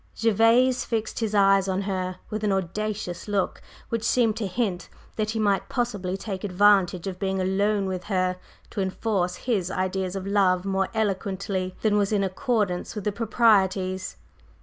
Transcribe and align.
Gervase 0.19 0.83
fixed 0.83 1.19
his 1.19 1.35
eyes 1.35 1.67
on 1.67 1.81
her 1.83 2.17
with 2.31 2.43
an 2.43 2.51
audacious 2.51 3.27
look 3.27 3.61
which 3.89 4.03
seemed 4.03 4.35
to 4.37 4.47
hint 4.47 4.89
that 5.15 5.29
he 5.29 5.37
might 5.39 5.69
possibly 5.69 6.17
take 6.17 6.43
advantage 6.43 7.05
of 7.05 7.19
being 7.19 7.39
alone 7.39 7.85
with 7.85 8.05
her 8.05 8.37
to 8.71 8.81
enforce 8.81 9.35
his 9.35 9.69
ideas 9.69 10.15
of 10.15 10.25
love 10.25 10.65
more 10.65 10.87
eloquently 10.95 11.75
than 11.83 11.97
was 11.99 12.11
in 12.11 12.23
accordance 12.23 12.95
with 12.95 13.03
the 13.03 13.11
proprieties. 13.11 14.17